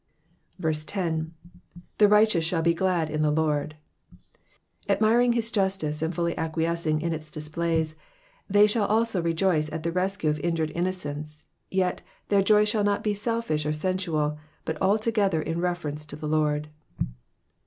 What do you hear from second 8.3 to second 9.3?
they shall also